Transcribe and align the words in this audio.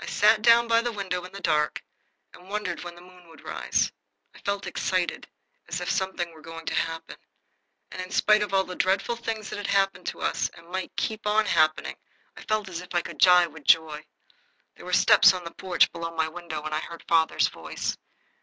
I 0.00 0.06
sat 0.06 0.40
down 0.40 0.66
by 0.66 0.80
the 0.80 0.92
window 0.92 1.22
in 1.26 1.32
the 1.34 1.40
dark 1.42 1.84
and 2.32 2.48
wondered 2.48 2.82
when 2.84 2.94
the 2.94 3.02
moon 3.02 3.28
would 3.28 3.44
rise. 3.44 3.92
I 4.34 4.38
felt 4.38 4.66
excited 4.66 5.28
as 5.68 5.82
if 5.82 5.90
something 5.90 6.32
were 6.32 6.40
going 6.40 6.64
to 6.64 6.74
happen. 6.74 7.16
And 7.90 8.00
in 8.00 8.10
spite 8.10 8.40
of 8.42 8.54
all 8.54 8.64
the 8.64 8.74
dreadful 8.74 9.14
things 9.16 9.50
that 9.50 9.58
had 9.58 9.66
happened 9.66 10.06
to 10.06 10.22
us, 10.22 10.48
and 10.56 10.68
might 10.70 10.96
keep 10.96 11.26
on 11.26 11.44
happening, 11.44 11.96
I 12.34 12.44
felt 12.44 12.70
as 12.70 12.80
if 12.80 12.94
I 12.94 13.02
could 13.02 13.18
die 13.18 13.46
with 13.46 13.64
joy. 13.64 14.06
There 14.76 14.86
were 14.86 14.94
steps 14.94 15.34
on 15.34 15.44
the 15.44 15.50
porch 15.50 15.92
below 15.92 16.14
my 16.16 16.28
window. 16.28 16.62
I 16.62 16.78
heard 16.80 17.04
father's 17.06 17.48
voice. 17.48 17.98